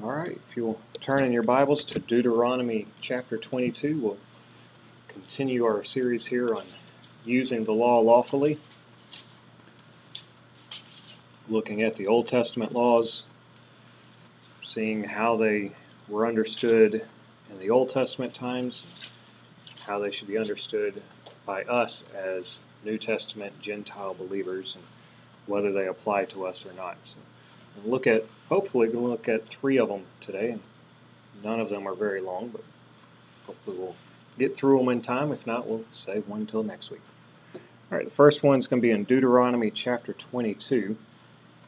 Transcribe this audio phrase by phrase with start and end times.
[0.00, 4.16] All right, if you'll turn in your Bibles to Deuteronomy chapter 22, we'll
[5.08, 6.62] continue our series here on
[7.24, 8.60] using the law lawfully.
[11.48, 13.24] Looking at the Old Testament laws,
[14.62, 15.72] seeing how they
[16.08, 17.04] were understood
[17.50, 18.84] in the Old Testament times,
[19.84, 21.02] how they should be understood
[21.44, 24.84] by us as New Testament Gentile believers, and
[25.46, 26.98] whether they apply to us or not.
[27.02, 27.16] So,
[27.82, 30.60] we'll look at, hopefully, we'll look at three of them today, and
[31.42, 32.62] none of them are very long, but
[33.46, 33.96] hopefully we'll
[34.38, 35.32] get through them in time.
[35.32, 37.02] If not, we'll save one until next week.
[37.90, 40.96] All right, the first one's going to be in Deuteronomy chapter 22,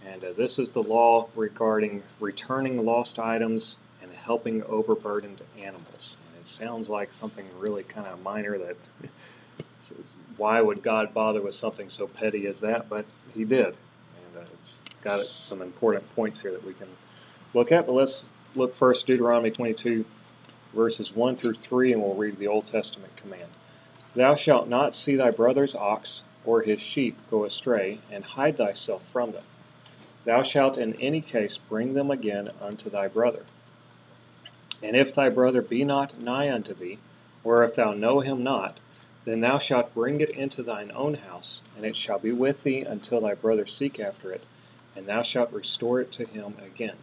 [0.07, 6.19] and uh, this is the law regarding returning lost items and helping overburdened animals.
[6.27, 8.77] And it sounds like something really kind of minor that
[10.37, 12.89] why would God bother with something so petty as that?
[12.91, 13.75] But He did,
[14.35, 16.89] and uh, it's got some important points here that we can
[17.55, 17.87] look at.
[17.87, 20.05] But let's look first Deuteronomy 22,
[20.75, 23.51] verses 1 through 3, and we'll read the Old Testament command.
[24.15, 29.03] Thou shalt not see thy brother's ox or his sheep go astray, and hide thyself
[29.13, 29.45] from them.
[30.25, 33.45] Thou shalt in any case bring them again unto thy brother.
[34.83, 36.99] And if thy brother be not nigh unto thee,
[37.45, 38.81] or if thou know him not,
[39.25, 42.83] then thou shalt bring it into thine own house, and it shall be with thee
[42.83, 44.45] until thy brother seek after it,
[44.97, 46.97] and thou shalt restore it to him again.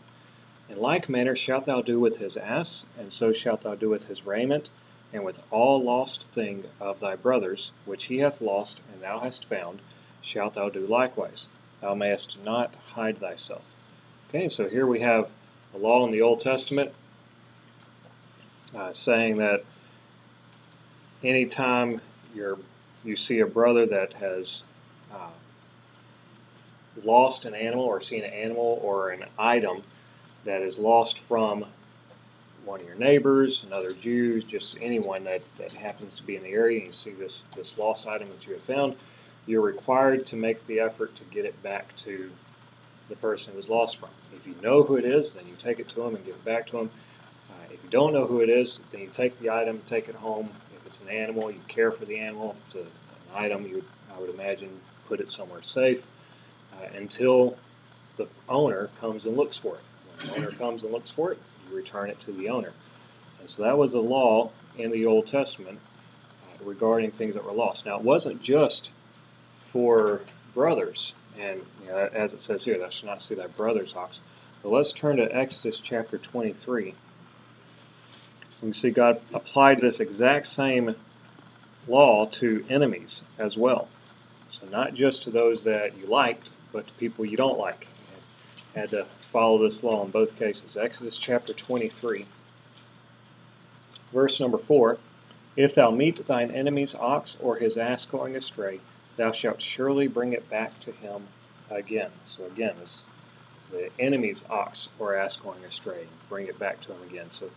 [0.69, 4.05] In like manner shalt thou do with his ass, and so shalt thou do with
[4.05, 4.69] his raiment,
[5.13, 9.45] and with all lost thing of thy brother's, which he hath lost, and thou hast
[9.45, 9.79] found,
[10.21, 11.47] shalt thou do likewise.
[11.81, 13.63] Thou mayest not hide thyself.
[14.29, 15.29] Okay, so here we have
[15.73, 16.91] a law in the Old Testament
[18.75, 19.63] uh, saying that
[21.23, 22.01] anytime
[22.37, 22.57] you're,
[23.03, 24.63] you see a brother that has
[25.11, 25.29] uh,
[27.03, 29.81] lost an animal or seen an animal or an item
[30.45, 31.65] that is lost from
[32.63, 36.49] one of your neighbors, another Jew, just anyone that, that happens to be in the
[36.49, 38.95] area, and you see this, this lost item that you have found,
[39.45, 42.29] you're required to make the effort to get it back to
[43.07, 44.09] the person it was lost from.
[44.35, 46.43] If you know who it is, then you take it to them and give it
[46.43, 46.89] back to them.
[47.49, 50.15] Uh, if you don't know who it is, then you take the item, take it
[50.15, 50.49] home.
[50.87, 52.51] It's an animal, you care for the animal.
[52.51, 53.83] If it's a, an item, you
[54.15, 54.71] I would imagine
[55.05, 56.01] put it somewhere safe
[56.73, 57.57] uh, until
[58.15, 59.83] the owner comes and looks for it.
[60.07, 61.39] When the owner comes and looks for it,
[61.69, 62.71] you return it to the owner.
[63.41, 65.77] And so that was the law in the Old Testament
[66.45, 67.85] uh, regarding things that were lost.
[67.85, 68.91] Now, it wasn't just
[69.73, 70.21] for
[70.53, 74.21] brothers, and you know, as it says here, thou shalt not see thy brother's ox.
[74.63, 76.93] But let's turn to Exodus chapter 23.
[78.61, 80.95] We see God applied this exact same
[81.87, 83.87] law to enemies as well.
[84.49, 87.87] So not just to those that you liked, but to people you don't like.
[88.75, 90.77] Had to follow this law in both cases.
[90.77, 92.25] Exodus chapter 23,
[94.11, 94.97] verse number 4.
[95.55, 98.79] If thou meet thine enemy's ox or his ass going astray,
[99.15, 101.23] thou shalt surely bring it back to him
[101.71, 102.11] again.
[102.25, 102.75] So again,
[103.71, 107.31] the enemy's ox or ass going astray, bring it back to him again.
[107.31, 107.49] So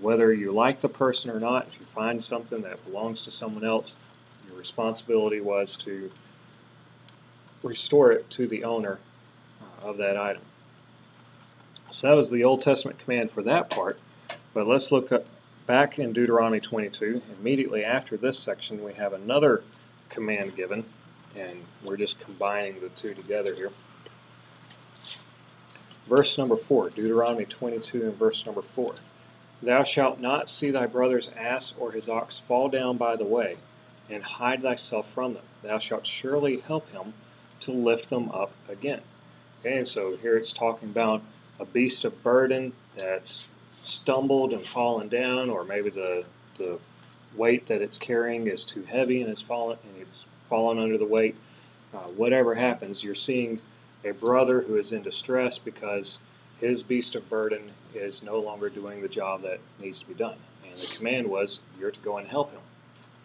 [0.00, 3.64] whether you like the person or not, if you find something that belongs to someone
[3.64, 3.96] else,
[4.48, 6.10] your responsibility was to
[7.62, 8.98] restore it to the owner
[9.62, 10.42] uh, of that item.
[11.90, 13.98] So that was the Old Testament command for that part.
[14.52, 15.10] But let's look
[15.66, 17.22] back in Deuteronomy 22.
[17.40, 19.62] Immediately after this section, we have another
[20.08, 20.84] command given,
[21.36, 23.70] and we're just combining the two together here.
[26.06, 28.94] Verse number 4, Deuteronomy 22 and verse number 4.
[29.64, 33.56] Thou shalt not see thy brother's ass or his ox fall down by the way,
[34.10, 35.44] and hide thyself from them.
[35.62, 37.14] Thou shalt surely help him
[37.60, 39.00] to lift them up again.
[39.60, 41.22] Okay, so here it's talking about
[41.58, 43.48] a beast of burden that's
[43.82, 46.26] stumbled and fallen down, or maybe the
[46.58, 46.78] the
[47.34, 51.06] weight that it's carrying is too heavy and it's fallen and it's fallen under the
[51.06, 51.36] weight.
[51.94, 53.60] Uh, whatever happens, you're seeing
[54.04, 56.18] a brother who is in distress because
[56.60, 60.36] his beast of burden is no longer doing the job that needs to be done.
[60.68, 62.60] And the command was you're to go and help him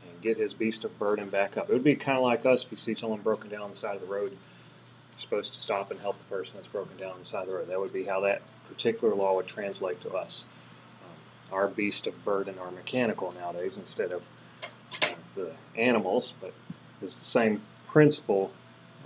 [0.10, 1.70] and get his beast of burden back up.
[1.70, 3.76] It would be kind of like us if you see someone broken down on the
[3.76, 4.32] side of the road.
[4.32, 7.48] You're supposed to stop and help the person that's broken down on the side of
[7.48, 7.68] the road.
[7.68, 10.46] That would be how that particular law would translate to us.
[11.04, 14.24] Um, our beast of burden are mechanical nowadays instead of
[15.04, 16.54] uh, the animals, but
[17.02, 18.52] it's the same principle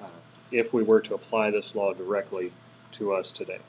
[0.03, 0.07] uh,
[0.51, 2.51] if we were to apply this law directly
[2.93, 3.59] to us today.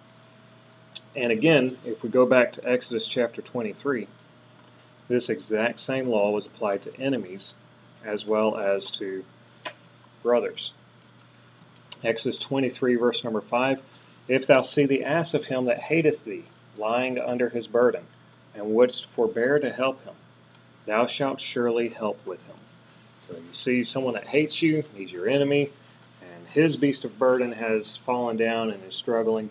[1.16, 4.08] And again, if we go back to Exodus chapter 23,
[5.08, 7.54] this exact same law was applied to enemies
[8.04, 9.24] as well as to
[10.22, 10.72] brothers.
[12.02, 13.80] Exodus 23, verse number 5
[14.28, 16.44] If thou see the ass of him that hateth thee,
[16.76, 18.04] lying under his burden,
[18.54, 20.14] and wouldst forbear to help him,
[20.86, 22.56] thou shalt surely help with him.
[23.28, 25.70] So you see someone that hates you, he's your enemy,
[26.20, 29.48] and his beast of burden has fallen down and is struggling,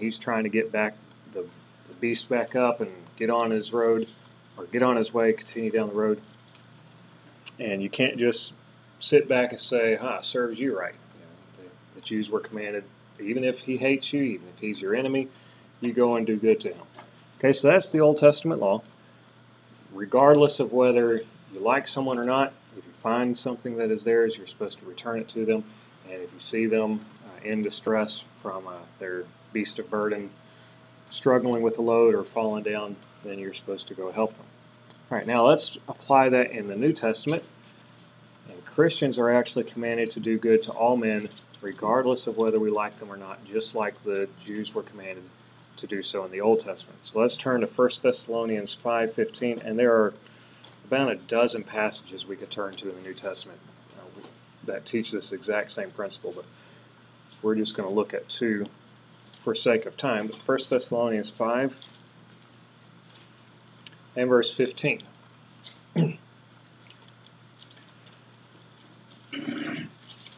[0.00, 0.94] he's trying to get back
[1.32, 1.42] the,
[1.88, 4.08] the beast back up and get on his road,
[4.56, 6.20] or get on his way, continue down the road.
[7.58, 8.52] And you can't just
[8.98, 12.84] sit back and say, "Ha, serves you right." You know, the, the Jews were commanded,
[13.20, 15.28] even if he hates you, even if he's your enemy,
[15.80, 16.86] you go and do good to him.
[17.38, 18.82] Okay, so that's the Old Testament law.
[19.92, 24.36] Regardless of whether you like someone or not, if you find something that is theirs,
[24.36, 25.64] you're supposed to return it to them.
[26.04, 30.30] And if you see them uh, in distress from uh, their beast of burden,
[31.10, 34.46] struggling with a load or falling down, then you're supposed to go help them.
[35.10, 37.42] All right, now let's apply that in the New Testament.
[38.48, 41.28] And Christians are actually commanded to do good to all men,
[41.60, 45.24] regardless of whether we like them or not, just like the Jews were commanded
[45.76, 46.98] to do so in the Old Testament.
[47.02, 50.14] So let's turn to 1 Thessalonians 5:15, and there are
[50.86, 53.58] about a dozen passages we could turn to in the New Testament
[53.98, 54.22] uh,
[54.64, 56.44] that teach this exact same principle, but
[57.42, 58.66] we're just going to look at two
[59.42, 60.26] for sake of time.
[60.26, 61.74] But 1 Thessalonians 5
[64.16, 65.02] and verse 15.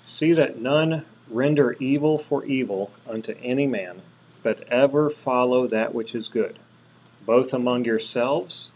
[0.04, 4.02] See that none render evil for evil unto any man,
[4.42, 6.58] but ever follow that which is good,
[7.24, 8.70] both among yourselves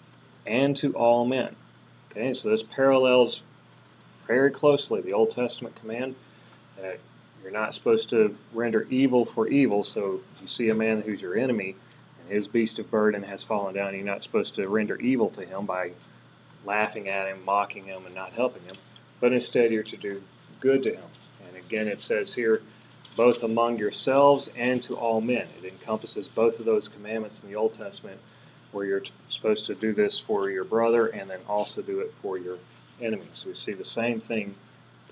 [0.47, 1.55] and to all men.
[2.11, 3.43] Okay, so this parallels
[4.27, 6.17] very closely the Old Testament command
[6.81, 6.99] that
[7.43, 9.85] you're not supposed to render evil for evil.
[9.85, 11.77] So you see a man who's your enemy
[12.21, 15.45] and his beast of burden has fallen down, you're not supposed to render evil to
[15.45, 15.93] him by
[16.65, 18.77] laughing at him, mocking him, and not helping him,
[19.21, 20.23] but instead you're to do
[20.61, 21.05] good to him.
[21.47, 22.63] And again, it says here,
[23.17, 25.47] both among yourselves and to all men.
[25.63, 28.21] It encompasses both of those commandments in the Old Testament,
[28.73, 32.37] where you're supposed to do this for your brother and then also do it for
[32.37, 32.59] your
[33.01, 33.27] enemy.
[33.33, 34.55] So we see the same thing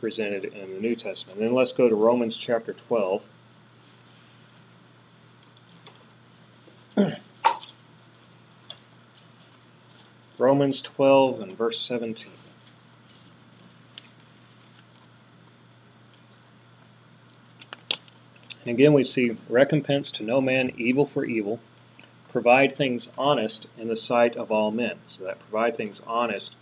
[0.04, 1.38] presented in the New Testament.
[1.38, 3.24] Then let's go to Romans chapter 12.
[10.38, 12.30] Romans 12 and verse 17.
[18.66, 21.60] And again, we see recompense to no man evil for evil,
[22.30, 24.98] provide things honest in the sight of all men.
[25.08, 26.56] So that provide things honest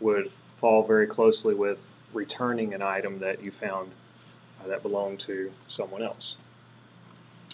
[0.00, 1.80] would fall very closely with
[2.12, 3.90] returning an item that you found
[4.62, 6.36] uh, that belonged to someone else.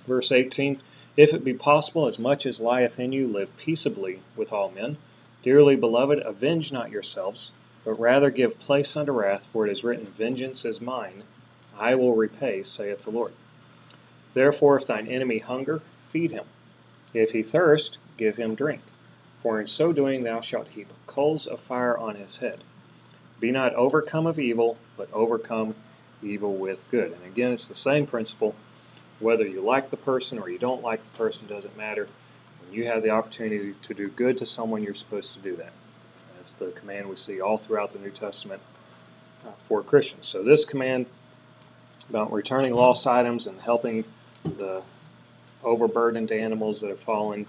[0.06, 0.79] Verse 18
[1.17, 4.97] If it be possible, as much as lieth in you, live peaceably with all men.
[5.43, 7.50] Dearly beloved, avenge not yourselves,
[7.85, 11.23] but rather give place unto wrath, for it is written, Vengeance is mine,
[11.79, 13.32] I will repay, saith the Lord.
[14.35, 16.44] Therefore, if thine enemy hunger, feed him.
[17.12, 18.81] If he thirst, give him drink.
[19.43, 22.62] For in so doing thou shalt heap coals of fire on his head.
[23.41, 25.75] Be not overcome of evil, but overcome
[26.23, 27.12] evil with good.
[27.12, 28.55] And again, it's the same principle.
[29.21, 32.09] Whether you like the person or you don't like the person doesn't matter.
[32.62, 35.73] When you have the opportunity to do good to someone, you're supposed to do that.
[36.37, 38.61] That's the command we see all throughout the New Testament
[39.47, 40.27] uh, for Christians.
[40.27, 41.06] So this command
[42.09, 44.05] about returning lost items and helping
[44.44, 44.82] the
[45.65, 47.47] overburdened animals that have fallen.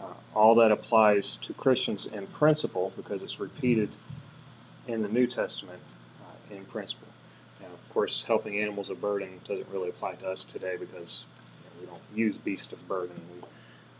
[0.00, 3.90] Uh, all that applies to Christians in principle because it's repeated
[4.86, 5.80] in the New Testament
[6.22, 7.08] uh, in principle.
[7.60, 11.24] Now, of course, helping animals of burden doesn't really apply to us today because
[11.80, 13.16] you know, we don't use beasts of burden.
[13.34, 13.48] We,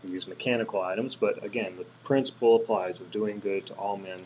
[0.03, 4.19] we use mechanical items, but again, the principle applies of doing good to all men,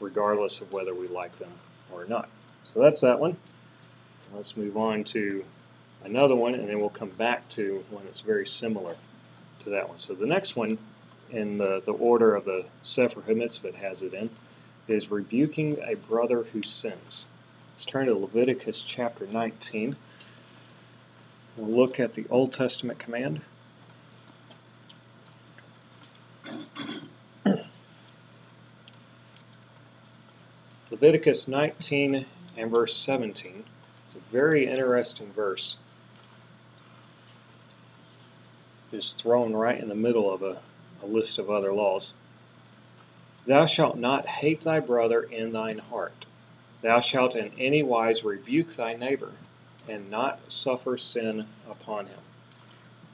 [0.00, 1.52] regardless of whether we like them
[1.92, 2.28] or not.
[2.62, 3.36] So that's that one.
[4.34, 5.44] Let's move on to
[6.04, 8.96] another one, and then we'll come back to one that's very similar
[9.60, 9.98] to that one.
[9.98, 10.78] So the next one,
[11.30, 14.30] in the, the order of the Sefer HaMitzvah has it in,
[14.88, 17.28] is rebuking a brother who sins.
[17.74, 19.96] Let's turn to Leviticus chapter 19.
[21.56, 23.40] We'll look at the Old Testament command.
[30.90, 32.26] Leviticus 19
[32.56, 33.64] and verse 17.
[34.06, 35.76] It's a very interesting verse.
[38.92, 40.60] It's thrown right in the middle of a,
[41.02, 42.14] a list of other laws.
[43.46, 46.26] Thou shalt not hate thy brother in thine heart.
[46.82, 49.32] Thou shalt in any wise rebuke thy neighbor,
[49.88, 52.18] and not suffer sin upon him.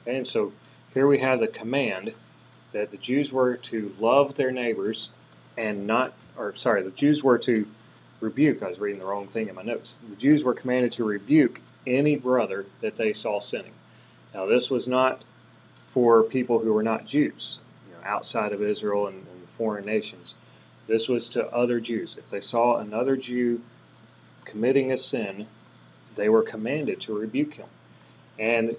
[0.07, 0.51] And so
[0.93, 2.15] here we have the command
[2.71, 5.11] that the Jews were to love their neighbors
[5.57, 7.67] and not, or sorry, the Jews were to
[8.19, 8.63] rebuke.
[8.63, 9.99] I was reading the wrong thing in my notes.
[10.09, 13.73] The Jews were commanded to rebuke any brother that they saw sinning.
[14.33, 15.23] Now, this was not
[15.91, 20.35] for people who were not Jews, you know, outside of Israel and, and foreign nations.
[20.87, 22.17] This was to other Jews.
[22.17, 23.61] If they saw another Jew
[24.45, 25.47] committing a sin,
[26.15, 27.67] they were commanded to rebuke him.
[28.37, 28.75] And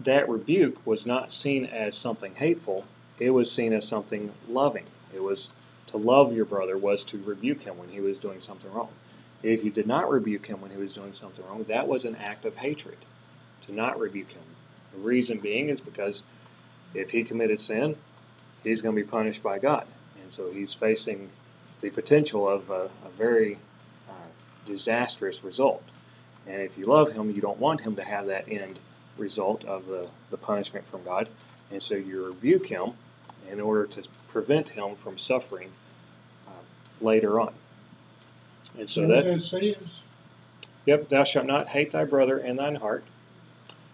[0.00, 2.84] that rebuke was not seen as something hateful,
[3.18, 4.84] it was seen as something loving.
[5.14, 5.50] It was
[5.88, 8.90] to love your brother was to rebuke him when he was doing something wrong.
[9.42, 12.16] If you did not rebuke him when he was doing something wrong, that was an
[12.16, 12.96] act of hatred
[13.66, 14.42] to not rebuke him.
[14.92, 16.24] The reason being is because
[16.94, 17.96] if he committed sin,
[18.62, 19.86] he's going to be punished by God.
[20.30, 21.28] And so he's facing
[21.80, 23.58] the potential of a, a very
[24.08, 24.28] uh,
[24.64, 25.82] disastrous result.
[26.46, 28.78] And if you love him, you don't want him to have that end
[29.18, 31.28] result of the, the punishment from God.
[31.72, 32.92] And so you rebuke him
[33.50, 35.68] in order to prevent him from suffering
[36.46, 36.52] uh,
[37.00, 37.52] later on.
[38.78, 39.52] And so that's.
[40.86, 43.02] Yep, thou shalt not hate thy brother in thine heart.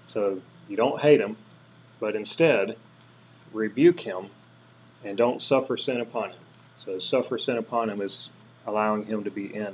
[0.06, 1.38] So you don't hate him,
[1.98, 2.76] but instead
[3.54, 4.28] rebuke him
[5.06, 6.40] and don't suffer sin upon him.
[6.78, 8.30] So suffer sin upon him is
[8.66, 9.72] allowing him to be in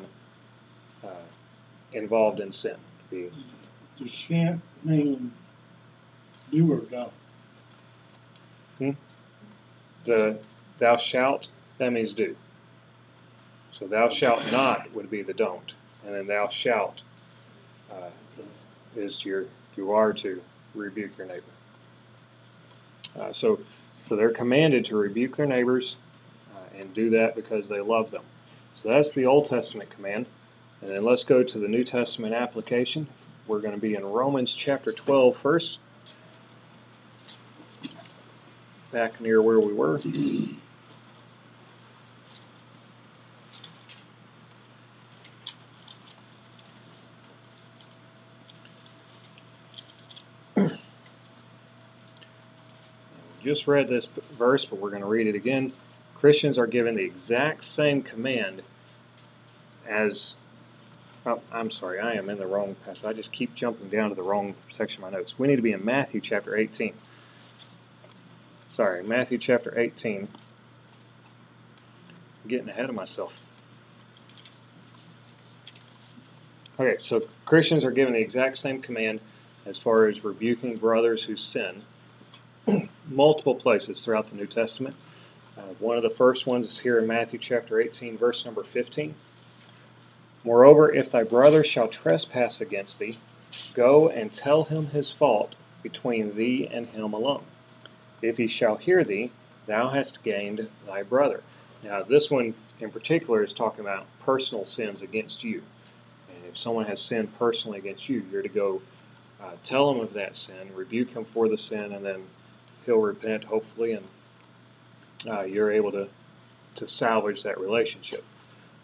[1.02, 1.08] uh,
[1.94, 2.76] involved in sin.
[3.10, 3.30] To
[3.96, 5.32] be, shan't mean
[6.50, 7.12] do or don't.
[8.78, 8.90] Hmm?
[10.04, 10.38] The
[10.78, 11.48] thou shalt
[11.78, 12.36] that means do.
[13.72, 15.72] So thou shalt not would be the don't,
[16.04, 17.02] and then thou shalt
[17.90, 18.10] uh,
[18.96, 19.46] is your
[19.76, 20.42] you are to
[20.74, 21.42] rebuke your neighbor.
[23.18, 23.58] Uh, so
[24.12, 25.96] so they're commanded to rebuke their neighbors
[26.54, 28.22] uh, and do that because they love them.
[28.74, 30.26] So that's the Old Testament command.
[30.82, 33.08] And then let's go to the New Testament application.
[33.46, 35.78] We're going to be in Romans chapter 12 first.
[38.90, 39.98] Back near where we were.
[53.42, 54.06] Just read this
[54.38, 55.72] verse, but we're going to read it again.
[56.14, 58.62] Christians are given the exact same command
[59.86, 60.36] as.
[61.24, 63.04] Oh, I'm sorry, I am in the wrong passage.
[63.04, 65.38] I just keep jumping down to the wrong section of my notes.
[65.38, 66.94] We need to be in Matthew chapter 18.
[68.70, 70.26] Sorry, Matthew chapter 18.
[72.42, 73.32] I'm getting ahead of myself.
[76.80, 79.20] Okay, so Christians are given the exact same command
[79.66, 81.82] as far as rebuking brothers who sin
[83.14, 84.96] multiple places throughout the New Testament.
[85.56, 89.14] Uh, one of the first ones is here in Matthew chapter 18, verse number 15.
[90.44, 93.18] Moreover, if thy brother shall trespass against thee,
[93.74, 97.44] go and tell him his fault between thee and him alone.
[98.22, 99.30] If he shall hear thee,
[99.66, 101.42] thou hast gained thy brother.
[101.82, 105.62] Now, this one in particular is talking about personal sins against you.
[106.28, 108.82] And if someone has sinned personally against you, you're to go
[109.40, 112.22] uh, tell him of that sin, rebuke him for the sin, and then
[112.86, 114.06] he'll repent, hopefully, and
[115.28, 116.08] uh, you're able to,
[116.76, 118.24] to salvage that relationship.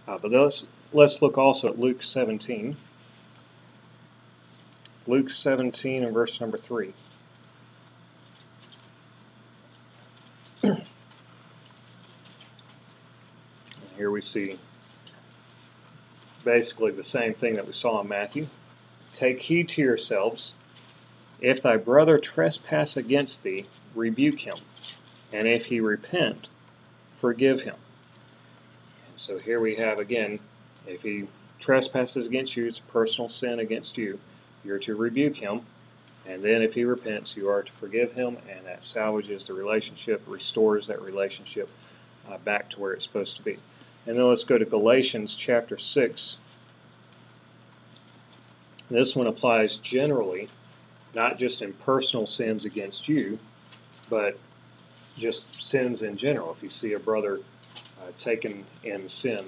[0.07, 2.77] Uh, but let's, let's look also at Luke 17.
[5.07, 6.93] Luke 17 and verse number 3.
[13.97, 14.59] here we see
[16.45, 18.47] basically the same thing that we saw in Matthew.
[19.13, 20.55] Take heed to yourselves.
[21.41, 24.57] If thy brother trespass against thee, rebuke him.
[25.33, 26.49] And if he repent,
[27.21, 27.77] forgive him.
[29.17, 30.39] So here we have again,
[30.87, 31.27] if he
[31.59, 34.19] trespasses against you, it's a personal sin against you,
[34.65, 35.63] you're to rebuke him.
[36.27, 40.23] And then if he repents, you are to forgive him, and that salvages the relationship,
[40.27, 41.71] restores that relationship
[42.31, 43.59] uh, back to where it's supposed to be.
[44.07, 46.39] And then let's go to Galatians chapter 6.
[48.91, 50.49] This one applies generally,
[51.15, 53.39] not just in personal sins against you,
[54.09, 54.39] but
[55.17, 56.53] just sins in general.
[56.53, 57.41] If you see a brother
[58.01, 59.45] uh, taken in sin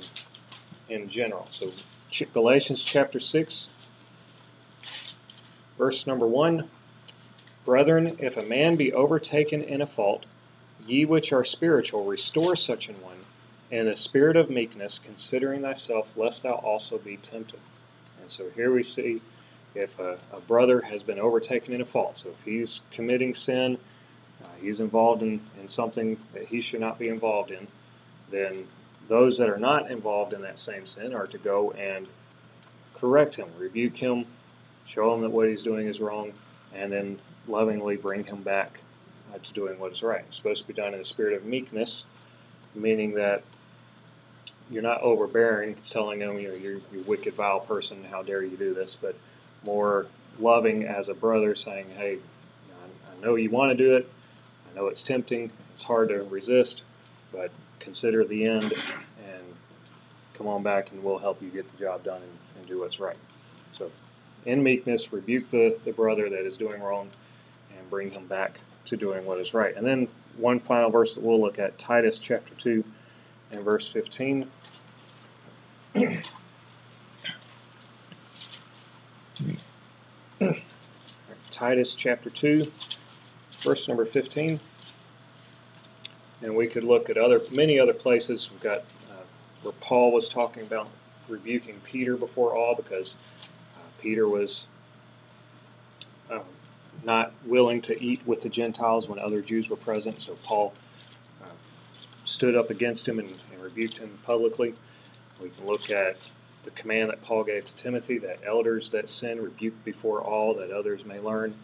[0.88, 1.46] in general.
[1.50, 1.70] So
[2.32, 3.68] Galatians chapter 6,
[5.78, 6.68] verse number 1.
[7.64, 10.24] Brethren, if a man be overtaken in a fault,
[10.86, 13.18] ye which are spiritual, restore such an one
[13.70, 17.60] in a spirit of meekness, considering thyself, lest thou also be tempted.
[18.20, 19.20] And so here we see
[19.74, 22.18] if a, a brother has been overtaken in a fault.
[22.18, 23.78] So if he's committing sin,
[24.60, 27.66] he's involved in, in something that he should not be involved in,
[28.30, 28.66] then
[29.08, 32.06] those that are not involved in that same sin are to go and
[32.94, 34.24] correct him, rebuke him,
[34.86, 36.32] show him that what he's doing is wrong,
[36.74, 38.80] and then lovingly bring him back
[39.34, 40.24] uh, to doing what is right.
[40.28, 42.04] It's supposed to be done in a spirit of meekness,
[42.74, 43.42] meaning that
[44.70, 48.56] you're not overbearing, telling them, you know, you're, you wicked, vile person, how dare you
[48.56, 49.16] do this, but
[49.64, 50.06] more
[50.38, 52.18] loving as a brother, saying, hey,
[53.10, 54.08] I know you want to do it,
[54.70, 56.82] I know it's tempting, it's hard to resist,
[57.32, 59.44] but consider the end and
[60.34, 63.00] come on back and we'll help you get the job done and, and do what's
[63.00, 63.16] right.
[63.72, 63.90] So,
[64.46, 67.10] in meekness, rebuke the, the brother that is doing wrong
[67.76, 69.76] and bring him back to doing what is right.
[69.76, 72.84] And then one final verse that we'll look at Titus chapter 2
[73.52, 74.46] and verse 15.
[81.50, 82.70] Titus chapter 2,
[83.60, 84.60] verse number 15.
[86.42, 88.50] And we could look at other many other places.
[88.50, 88.78] We've got
[89.10, 89.22] uh,
[89.62, 90.88] where Paul was talking about
[91.28, 93.16] rebuking Peter before all because
[93.76, 94.66] uh, Peter was
[96.30, 96.40] um,
[97.04, 100.22] not willing to eat with the Gentiles when other Jews were present.
[100.22, 100.72] So Paul
[101.42, 101.46] uh,
[102.24, 104.74] stood up against him and, and rebuked him publicly.
[105.40, 106.30] We can look at
[106.64, 110.70] the command that Paul gave to Timothy that elders that sin rebuke before all that
[110.70, 111.54] others may learn.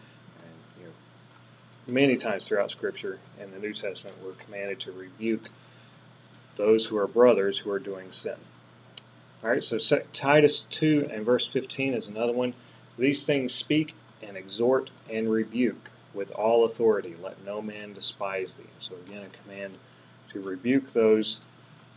[1.87, 5.49] Many times throughout Scripture and the New Testament, we're commanded to rebuke
[6.57, 8.35] those who are brothers who are doing sin.
[9.41, 9.77] All right, so
[10.11, 12.53] Titus 2 and verse 15 is another one.
[12.97, 17.15] These things speak and exhort and rebuke with all authority.
[17.21, 18.63] Let no man despise thee.
[18.79, 19.77] So again, a command
[20.33, 21.39] to rebuke those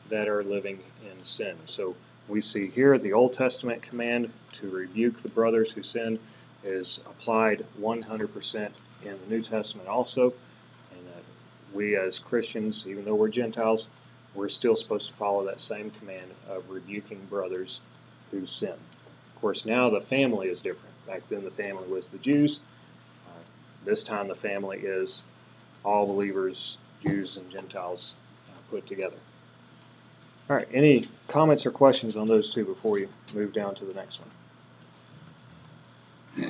[0.09, 0.79] that are living
[1.11, 1.57] in sin.
[1.65, 1.97] So
[2.29, 6.19] we see here the Old Testament command to rebuke the brothers who sin
[6.64, 8.71] is applied 100%
[9.05, 10.33] in the New Testament also,
[10.93, 11.23] and that
[11.73, 13.88] we as Christians, even though we're Gentiles,
[14.35, 17.81] we're still supposed to follow that same command of rebuking brothers
[18.31, 18.75] who sin.
[19.35, 20.95] Of course, now the family is different.
[21.07, 22.61] Back then, the family was the Jews.
[23.26, 23.40] Uh,
[23.85, 25.25] this time, the family is
[25.85, 28.14] all believers, Jews and Gentiles
[28.49, 29.17] uh, put together.
[30.49, 33.95] All right, any comments or questions on those two before we move down to the
[33.95, 34.31] next one?
[36.39, 36.45] All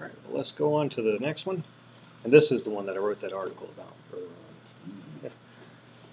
[0.00, 1.62] right, well, let's go on to the next one.
[2.24, 4.26] And this is the one that I wrote that article about, Brother
[5.22, 5.30] Yeah.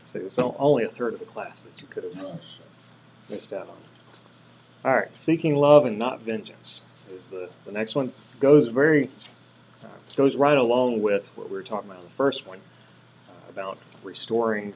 [0.05, 2.39] So it's only a third of the class that you could have oh,
[3.29, 3.77] missed out on.
[4.85, 8.11] All right, seeking love and not vengeance is the, the next one.
[8.39, 9.09] Goes very
[9.83, 12.59] uh, goes right along with what we were talking about in the first one
[13.29, 14.73] uh, about restoring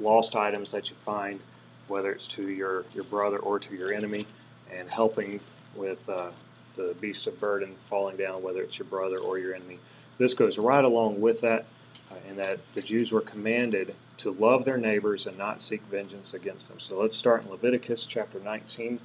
[0.00, 1.40] lost items that you find,
[1.88, 4.26] whether it's to your, your brother or to your enemy,
[4.72, 5.40] and helping
[5.78, 6.30] with uh,
[6.76, 9.78] the beast of burden falling down, whether it's your brother or your enemy.
[10.18, 11.66] This goes right along with that,
[12.10, 16.34] uh, in that the Jews were commanded to love their neighbors and not seek vengeance
[16.34, 16.80] against them.
[16.80, 18.98] So let's start in Leviticus chapter 19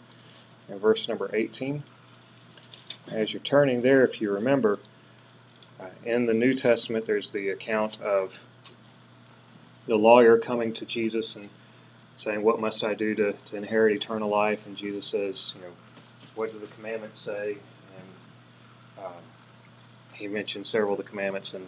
[0.69, 1.83] and verse number 18.
[3.11, 4.79] As you're turning there, if you remember,
[5.79, 8.33] uh, in the New Testament, there's the account of
[9.87, 11.49] the lawyer coming to Jesus and
[12.15, 14.65] saying, What must I do to, to inherit eternal life?
[14.65, 15.73] And Jesus says, You know,
[16.35, 17.57] what do the commandments say?
[17.97, 19.21] And um,
[20.13, 21.67] he mentioned several of the commandments, and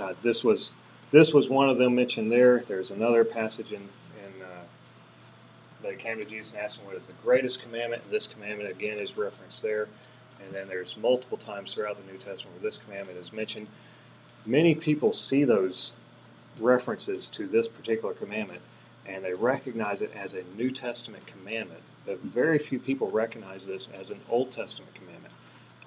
[0.00, 0.74] uh, this was
[1.10, 2.64] this was one of them mentioned there.
[2.66, 4.64] There's another passage in, in uh,
[5.82, 8.70] they came to Jesus and asked him what is the greatest commandment, and this commandment
[8.70, 9.88] again is referenced there.
[10.44, 13.68] And then there's multiple times throughout the New Testament where this commandment is mentioned.
[14.46, 15.92] Many people see those
[16.58, 18.60] references to this particular commandment,
[19.06, 21.80] and they recognize it as a New Testament commandment.
[22.06, 25.34] But very few people recognize this as an Old Testament commandment.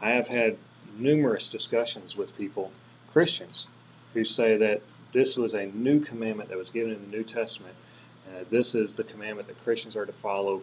[0.01, 0.57] I have had
[0.97, 2.71] numerous discussions with people,
[3.11, 3.67] Christians,
[4.13, 4.81] who say that
[5.13, 7.75] this was a new commandment that was given in the New Testament.
[8.27, 10.61] Uh, this is the commandment that Christians are to follow,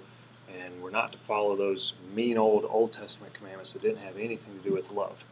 [0.59, 4.59] and we're not to follow those mean old Old Testament commandments that didn't have anything
[4.59, 5.25] to do with love.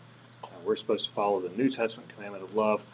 [0.45, 2.85] Uh, we're supposed to follow the New Testament commandment of love,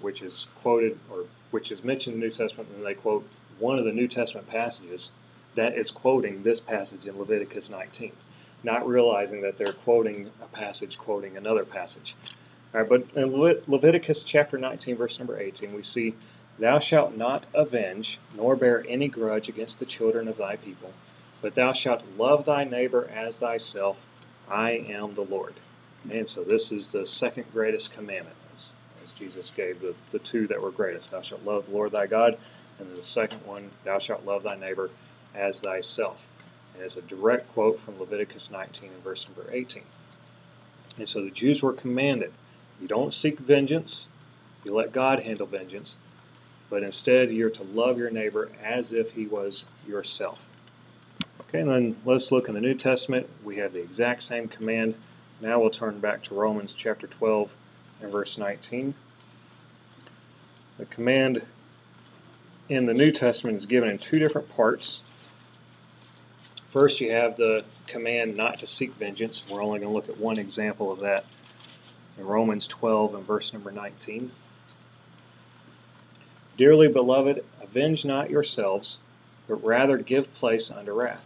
[0.00, 3.26] which is quoted or which is mentioned in the New Testament, and they quote
[3.58, 5.12] one of the New Testament passages
[5.58, 8.12] that is quoting this passage in Leviticus 19,
[8.62, 12.14] not realizing that they're quoting a passage quoting another passage.
[12.72, 16.14] All right, but in Le- Leviticus chapter 19, verse number 18, we see,
[16.60, 20.92] Thou shalt not avenge, nor bear any grudge against the children of thy people,
[21.42, 23.98] but thou shalt love thy neighbor as thyself.
[24.48, 25.54] I am the Lord.
[26.10, 28.36] And so this is the second greatest commandment.
[29.02, 31.10] As Jesus gave the, the two that were greatest.
[31.10, 32.36] Thou shalt love the Lord thy God,
[32.78, 34.90] and the second one, thou shalt love thy neighbor
[35.34, 36.26] as thyself.
[36.80, 39.82] It's a direct quote from Leviticus 19 and verse number 18.
[40.98, 42.32] And so the Jews were commanded,
[42.80, 44.06] you don't seek vengeance,
[44.64, 45.96] you let God handle vengeance,
[46.70, 50.44] but instead you're to love your neighbor as if he was yourself.
[51.42, 53.28] Okay, and then let's look in the New Testament.
[53.42, 54.94] We have the exact same command.
[55.40, 57.50] Now we'll turn back to Romans chapter 12
[58.02, 58.94] and verse 19.
[60.78, 61.42] The command
[62.68, 65.02] in the New Testament is given in two different parts.
[66.70, 69.42] First, you have the command not to seek vengeance.
[69.48, 71.24] We're only going to look at one example of that
[72.18, 74.30] in Romans 12 and verse number 19.
[76.58, 78.98] Dearly beloved, avenge not yourselves,
[79.46, 81.24] but rather give place unto wrath.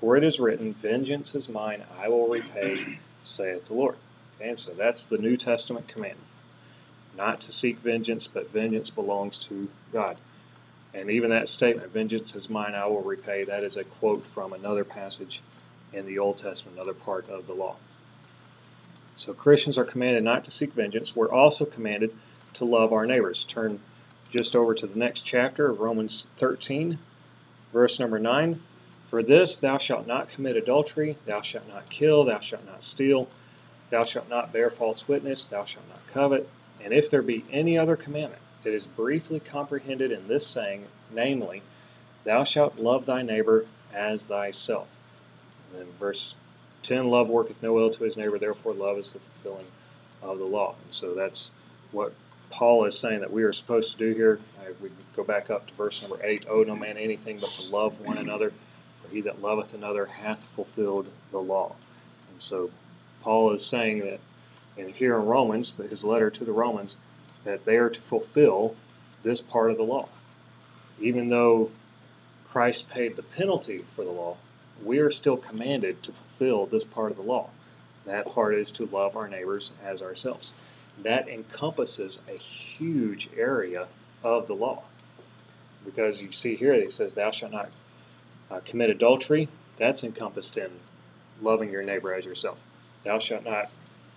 [0.00, 3.96] For it is written, Vengeance is mine, I will repay, saith the Lord.
[4.36, 6.26] Okay, and so that's the New Testament commandment.
[7.16, 10.16] Not to seek vengeance, but vengeance belongs to God.
[10.94, 14.52] And even that statement, vengeance is mine, I will repay, that is a quote from
[14.52, 15.40] another passage
[15.92, 17.76] in the Old Testament, another part of the law.
[19.16, 21.14] So Christians are commanded not to seek vengeance.
[21.14, 22.14] We're also commanded
[22.54, 23.44] to love our neighbors.
[23.44, 23.80] Turn
[24.30, 26.98] just over to the next chapter of Romans 13,
[27.72, 28.58] verse number 9.
[29.10, 33.28] For this thou shalt not commit adultery, thou shalt not kill, thou shalt not steal,
[33.90, 36.48] thou shalt not bear false witness, thou shalt not covet.
[36.82, 41.62] And if there be any other commandment, it is briefly comprehended in this saying, namely,
[42.24, 44.88] Thou shalt love thy neighbor as thyself.
[45.72, 46.34] And then verse
[46.84, 49.66] 10 Love worketh no ill to his neighbor, therefore love is the fulfilling
[50.22, 50.74] of the law.
[50.84, 51.50] And so that's
[51.90, 52.12] what
[52.50, 54.38] Paul is saying that we are supposed to do here.
[54.60, 57.50] Uh, if we go back up to verse number 8 Owe no man anything but
[57.50, 58.52] to love one another,
[59.02, 61.74] for he that loveth another hath fulfilled the law.
[62.30, 62.70] And so
[63.22, 64.20] Paul is saying that,
[64.78, 66.96] and here in Romans, his letter to the Romans,
[67.44, 68.76] that they are to fulfill
[69.22, 70.08] this part of the law.
[71.00, 71.70] Even though
[72.50, 74.36] Christ paid the penalty for the law,
[74.84, 77.48] we are still commanded to fulfill this part of the law.
[78.04, 80.52] That part is to love our neighbors as ourselves.
[80.98, 83.88] That encompasses a huge area
[84.22, 84.82] of the law.
[85.84, 87.70] Because you see here, it says, Thou shalt not
[88.50, 89.48] uh, commit adultery.
[89.78, 90.70] That's encompassed in
[91.40, 92.58] loving your neighbor as yourself.
[93.04, 93.70] Thou shalt not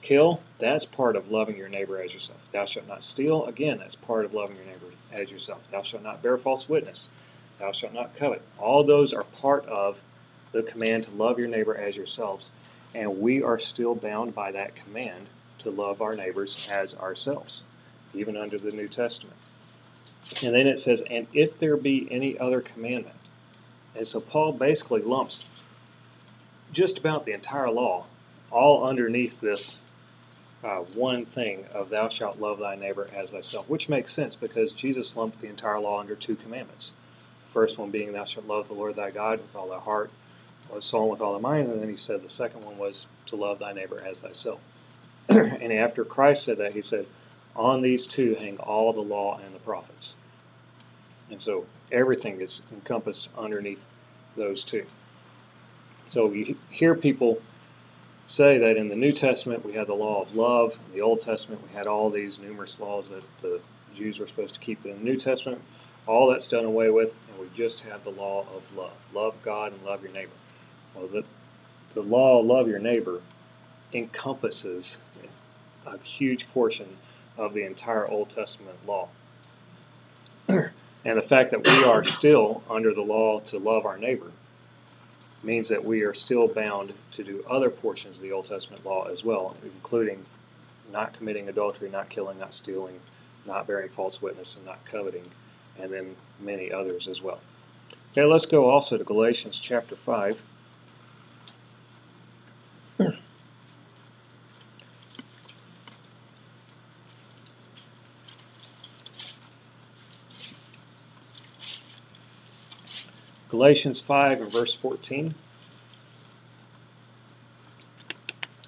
[0.06, 2.39] kill, that's part of loving your neighbor as yourself.
[2.52, 5.62] Thou shalt not steal, again, that's part of loving your neighbor as yourself.
[5.72, 7.10] Thou shalt not bear false witness.
[7.60, 8.44] Thou shalt not covet.
[8.60, 10.00] All those are part of
[10.52, 12.52] the command to love your neighbor as yourselves,
[12.94, 15.26] and we are still bound by that command
[15.60, 17.63] to love our neighbors as ourselves,
[18.13, 19.36] even under the New Testament.
[20.44, 23.15] And then it says, and if there be any other commandment.
[23.96, 25.50] And so Paul basically lumps
[26.74, 28.06] just about the entire law
[28.52, 29.85] all underneath this
[30.65, 34.73] uh, one thing of thou shalt love thy neighbor as thyself, which makes sense because
[34.73, 36.93] Jesus lumped the entire law under two commandments.
[37.47, 40.10] The first one being thou shalt love the Lord thy God with all thy heart,
[40.73, 43.36] with soul, with all thy mind, and then he said the second one was to
[43.36, 44.60] love thy neighbor as thyself.
[45.30, 47.06] and after Christ said that, he said,
[47.56, 50.15] on these two hang all the law and the prophets.
[51.30, 53.84] And so everything is encompassed underneath
[54.36, 54.86] those two.
[56.10, 57.39] So you hear people
[58.26, 61.22] say that in the New Testament we had the law of love, in the Old
[61.22, 63.60] Testament we had all these numerous laws that the
[63.96, 64.86] Jews were supposed to keep.
[64.86, 65.62] In the New Testament,
[66.08, 68.94] all that's done away with, and we just have the law of love.
[69.14, 70.32] Love God and love your neighbor.
[70.94, 71.24] Well, the,
[71.94, 73.22] the law of love your neighbor
[73.94, 75.02] encompasses
[75.86, 76.98] a huge portion
[77.38, 79.08] of the entire Old Testament law.
[80.48, 80.72] and
[81.04, 84.32] the fact that we are still under the law to love our neighbor
[85.45, 89.05] means that we are still bound to do other portions of the Old Testament law
[89.05, 90.25] as well, including
[90.91, 92.99] not committing adultery, not killing, not stealing,
[93.45, 95.25] not bearing false witness, and not coveting,
[95.79, 97.39] and then many others as well.
[98.12, 100.39] Okay, let's go also to Galatians chapter 5.
[113.56, 115.34] Galatians 5 and verse 14.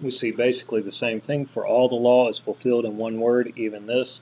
[0.02, 1.45] We see basically the same thing.
[1.45, 4.21] For all the law is fulfilled in one word, even this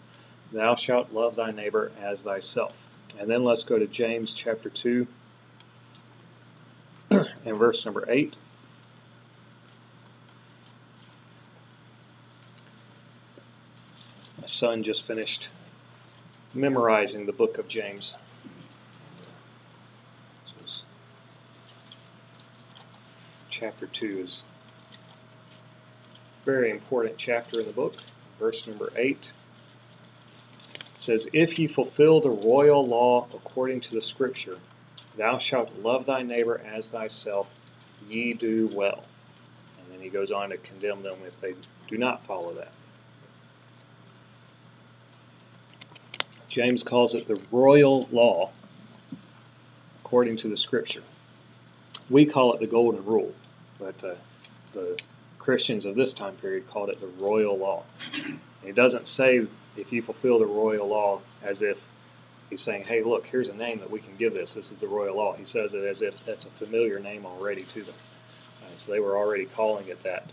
[0.52, 2.76] Thou shalt love thy neighbor as thyself.
[3.20, 5.06] And then let's go to James chapter 2
[7.12, 8.36] and verse number 8.
[14.42, 15.50] My son just finished
[16.56, 18.18] memorizing the book of James.
[23.76, 24.44] Chapter 2 is
[26.42, 27.96] a very important chapter in the book.
[28.40, 29.32] Verse number 8
[31.00, 34.58] says, If ye fulfill the royal law according to the scripture,
[35.18, 37.50] thou shalt love thy neighbor as thyself,
[38.08, 39.04] ye do well.
[39.80, 41.56] And then he goes on to condemn them if they
[41.90, 42.72] do not follow that.
[46.48, 48.52] James calls it the royal law
[50.00, 51.04] according to the scripture.
[52.10, 53.34] We call it the golden rule
[53.80, 54.16] but uh,
[54.74, 55.00] the
[55.40, 57.84] Christians of this time period called it the royal law.
[58.64, 59.46] He doesn't say
[59.78, 61.80] if you fulfill the royal law as if
[62.50, 64.54] he's saying, hey, look, here's a name that we can give this.
[64.54, 65.34] This is the royal law.
[65.34, 67.96] He says it as if that's a familiar name already to them.
[68.64, 70.32] Uh, so they were already calling it that,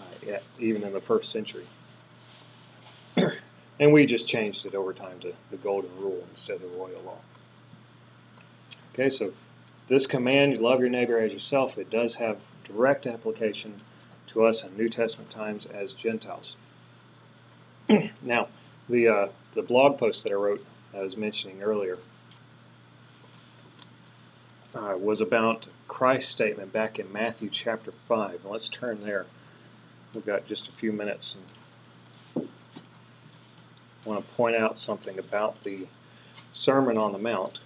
[0.00, 1.66] uh, even in the first century.
[3.78, 7.02] And we just changed it over time to the golden rule instead of the royal
[7.04, 7.18] law.
[8.94, 9.32] Okay, so
[9.88, 13.74] this command, love your neighbor as yourself, it does have direct application
[14.28, 16.56] to us in New Testament times as Gentiles.
[18.22, 18.48] now,
[18.88, 21.98] the uh, the blog post that I wrote, I was mentioning earlier,
[24.74, 28.44] uh, was about Christ's statement back in Matthew chapter five.
[28.44, 29.26] Let's turn there.
[30.14, 31.36] We've got just a few minutes,
[32.36, 32.48] and
[34.04, 35.86] I want to point out something about the
[36.52, 37.58] Sermon on the Mount.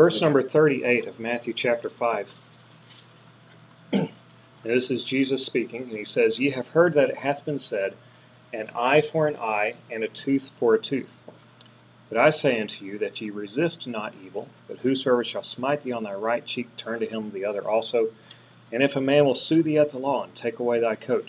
[0.00, 2.32] Verse number 38 of Matthew chapter 5.
[3.92, 4.08] and
[4.62, 7.94] this is Jesus speaking, and he says, Ye have heard that it hath been said,
[8.50, 11.20] An eye for an eye, and a tooth for a tooth.
[12.08, 15.92] But I say unto you that ye resist not evil, but whosoever shall smite thee
[15.92, 18.08] on thy right cheek, turn to him the other also.
[18.72, 21.28] And if a man will sue thee at the law, and take away thy coat,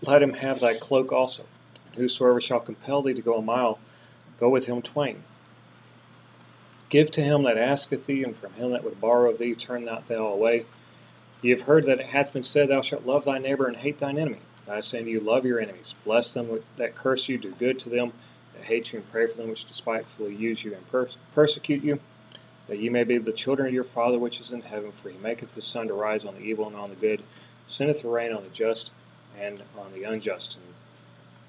[0.00, 1.44] let him have thy cloak also.
[1.88, 3.78] And whosoever shall compel thee to go a mile,
[4.40, 5.22] go with him twain.
[6.88, 9.84] Give to him that asketh thee, and from him that would borrow of thee turn
[9.84, 10.64] not thou away.
[11.42, 14.00] Ye have heard that it hath been said, Thou shalt love thy neighbor and hate
[14.00, 14.40] thine enemy.
[14.68, 17.88] I say unto you, love your enemies, bless them that curse you, do good to
[17.88, 18.12] them
[18.54, 21.98] that hate you, and pray for them which despitefully use you and per- persecute you,
[22.66, 24.92] that ye may be the children of your Father which is in heaven.
[24.92, 27.22] For he maketh the sun to rise on the evil and on the good,
[27.66, 28.90] sendeth the rain on the just
[29.38, 30.74] and on the unjust, and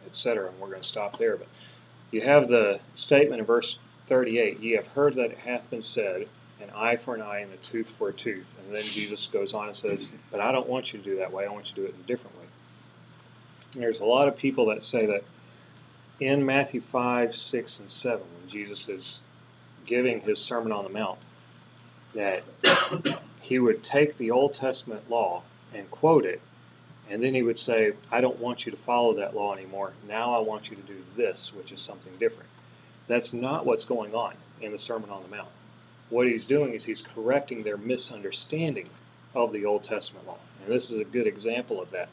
[0.06, 0.50] etc.
[0.50, 1.36] And we're going to stop there.
[1.36, 1.48] But
[2.12, 3.78] you have the statement in verse
[4.10, 6.28] 38, ye have heard that it hath been said,
[6.62, 8.54] an eye for an eye and a tooth for a tooth.
[8.60, 11.32] And then Jesus goes on and says, but I don't want you to do that
[11.32, 11.46] way.
[11.46, 12.46] I want you to do it in a different way.
[13.76, 15.24] And there's a lot of people that say that
[16.20, 19.22] in Matthew 5, 6, and 7, when Jesus is
[19.86, 21.20] giving his Sermon on the Mount,
[22.14, 22.44] that
[23.42, 25.44] he would take the Old Testament law
[25.74, 26.42] and quote it,
[27.10, 29.94] and then he would say, I don't want you to follow that law anymore.
[30.08, 32.50] Now I want you to do this, which is something different.
[33.10, 35.50] That's not what's going on in the Sermon on the Mount.
[36.12, 38.88] What he's doing is he's correcting their misunderstanding
[39.36, 40.38] of the Old Testament law.
[40.64, 42.10] And this is a good example of that.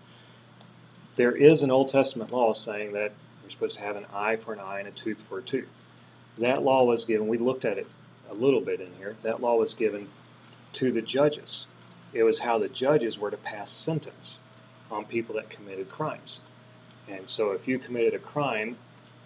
[1.17, 4.55] There is an Old Testament law saying that you're supposed to have an eye for
[4.55, 5.69] an eye and a tooth for a tooth.
[6.39, 7.87] That law was given, we looked at it
[8.31, 10.09] a little bit in here, that law was given
[10.75, 11.67] to the judges.
[12.15, 14.41] It was how the judges were to pass sentence
[14.91, 16.41] on people that committed crimes.
[17.07, 18.79] And so if you committed a crime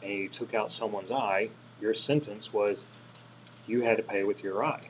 [0.03, 2.87] and you took out someone's eye, your sentence was
[3.67, 4.89] you had to pay with your eye.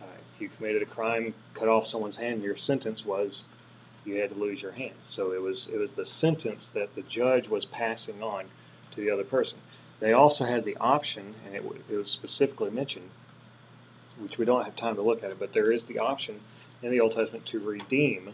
[0.00, 3.46] Uh, if you committed a crime, cut off someone's hand, your sentence was
[4.04, 4.94] you had to lose your hand.
[5.02, 8.46] So it was it was the sentence that the judge was passing on
[8.92, 9.58] to the other person.
[10.00, 13.10] They also had the option, and it, it was specifically mentioned,
[14.18, 16.40] which we don't have time to look at it, but there is the option
[16.82, 18.32] in the Old Testament to redeem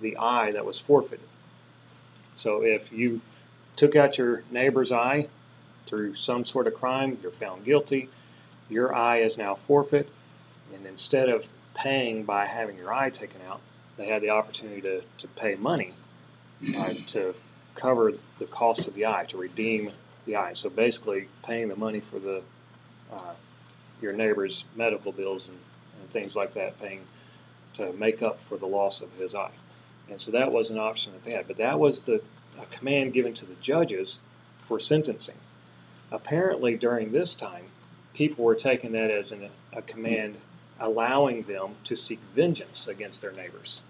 [0.00, 1.26] the eye that was forfeited.
[2.36, 3.22] So if you
[3.76, 5.28] took out your neighbor's eye
[5.86, 8.08] through some sort of crime, you're found guilty,
[8.68, 10.10] your eye is now forfeit,
[10.74, 13.60] and instead of paying by having your eye taken out,
[13.96, 15.92] they had the opportunity to, to pay money
[16.76, 17.34] uh, to
[17.74, 19.90] cover the cost of the eye, to redeem
[20.24, 20.52] the eye.
[20.54, 22.42] So basically, paying the money for the
[23.12, 23.34] uh,
[24.02, 25.58] your neighbor's medical bills and,
[26.00, 27.00] and things like that, paying
[27.74, 29.52] to make up for the loss of his eye.
[30.10, 31.48] And so that was an option that they had.
[31.48, 32.22] But that was the
[32.60, 34.20] a command given to the judges
[34.66, 35.36] for sentencing.
[36.10, 37.64] Apparently, during this time,
[38.14, 40.36] people were taking that as an, a command
[40.80, 43.82] allowing them to seek vengeance against their neighbors.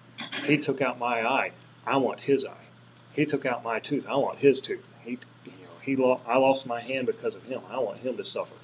[0.45, 1.53] He took out my eye,
[1.87, 2.65] I want his eye.
[3.13, 4.93] He took out my tooth, I want his tooth.
[5.05, 5.13] He,
[5.45, 7.61] you know, he lo- I lost my hand because of him.
[7.71, 8.55] I want him to suffer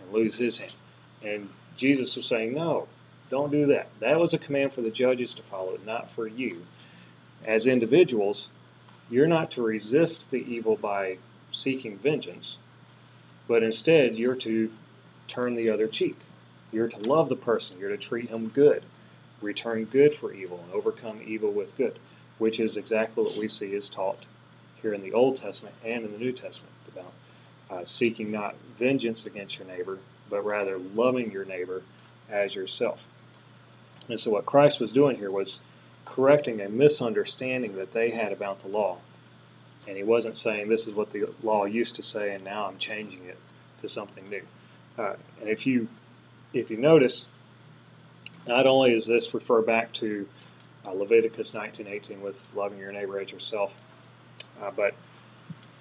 [0.00, 0.74] and lose his hand.
[1.22, 2.88] And Jesus was saying, no,
[3.30, 3.88] don't do that.
[4.00, 6.62] That was a command for the judges to follow, not for you.
[7.44, 8.48] As individuals,
[9.10, 11.18] you're not to resist the evil by
[11.52, 12.58] seeking vengeance,
[13.48, 14.70] but instead you're to
[15.26, 16.16] turn the other cheek.
[16.72, 17.78] You're to love the person.
[17.78, 18.82] You're to treat him good,
[19.40, 21.98] return good for evil, and overcome evil with good,
[22.38, 24.26] which is exactly what we see is taught
[24.76, 27.12] here in the Old Testament and in the New Testament about
[27.70, 29.98] uh, seeking not vengeance against your neighbor,
[30.28, 31.82] but rather loving your neighbor
[32.28, 33.04] as yourself.
[34.08, 35.60] And so, what Christ was doing here was
[36.10, 38.98] correcting a misunderstanding that they had about the law.
[39.86, 42.78] And he wasn't saying this is what the law used to say, and now I'm
[42.78, 43.38] changing it
[43.80, 44.42] to something new.
[44.98, 45.88] Uh, and if you
[46.52, 47.28] if you notice,
[48.46, 50.28] not only does this refer back to
[50.84, 53.72] uh, Leviticus 19:18 with loving your neighbor as yourself,
[54.60, 54.94] uh, but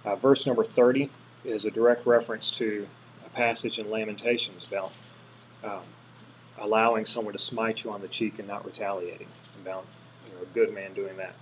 [0.05, 1.09] uh, verse number 30
[1.43, 2.87] is a direct reference to
[3.25, 4.91] a passage in Lamentations about
[5.63, 5.81] um,
[6.59, 9.27] allowing someone to smite you on the cheek and not retaliating,
[9.61, 9.85] about
[10.29, 11.35] you know a good man doing that.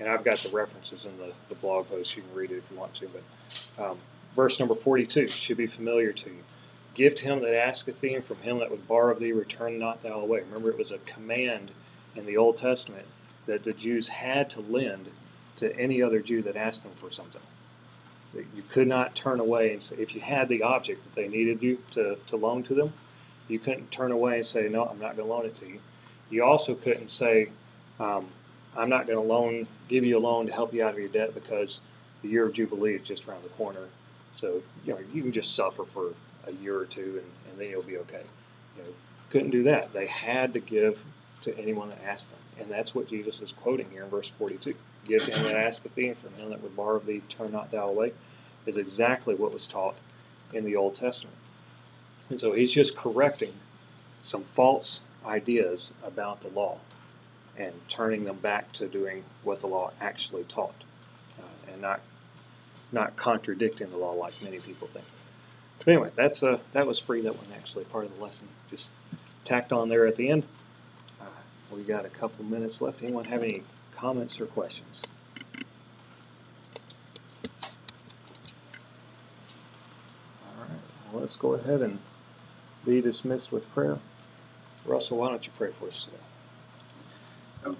[0.00, 2.16] And I've got the references in the, the blog post.
[2.16, 3.08] You can read it if you want to.
[3.08, 3.98] But um,
[4.34, 6.42] verse number 42 should be familiar to you.
[6.94, 9.78] Give to him that asketh thee, and from him that would borrow of thee, return
[9.78, 10.42] not thou away.
[10.42, 11.72] Remember, it was a command
[12.16, 13.06] in the Old Testament
[13.46, 15.08] that the Jews had to lend
[15.56, 17.42] to any other Jew that asked them for something.
[18.34, 21.62] You could not turn away and say, if you had the object that they needed
[21.62, 22.92] you to, to loan to them,
[23.46, 25.78] you couldn't turn away and say, no, I'm not going to loan it to you.
[26.30, 27.50] You also couldn't say,
[28.00, 28.26] um,
[28.76, 31.08] I'm not going to loan, give you a loan to help you out of your
[31.08, 31.80] debt because
[32.22, 33.88] the year of Jubilee is just around the corner.
[34.34, 36.12] So, you know, you can just suffer for
[36.46, 38.22] a year or two and, and then you'll be okay.
[38.76, 38.90] You know,
[39.30, 39.92] couldn't do that.
[39.92, 40.98] They had to give
[41.42, 42.40] to anyone that asked them.
[42.58, 44.74] And that's what Jesus is quoting here in verse 42.
[45.06, 47.70] Give to him that asketh thee, and from him that would borrow thee, turn not
[47.70, 48.12] thou away,
[48.66, 49.96] is exactly what was taught
[50.52, 51.36] in the Old Testament.
[52.30, 53.52] And so he's just correcting
[54.22, 56.78] some false ideas about the law
[57.56, 60.74] and turning them back to doing what the law actually taught
[61.38, 62.00] uh, and not
[62.92, 65.04] not contradicting the law like many people think.
[65.78, 67.22] But anyway, that's uh, that was free.
[67.22, 68.90] That one actually part of the lesson just
[69.44, 70.44] tacked on there at the end.
[71.20, 71.24] Uh,
[71.72, 73.02] we got a couple minutes left.
[73.02, 73.62] Anyone have any
[73.96, 75.04] comments or questions?
[80.48, 80.68] All right.
[81.12, 81.98] Well, let's go ahead and
[82.84, 83.98] be dismissed with prayer.
[84.84, 86.16] Russell, why don't you pray for us today?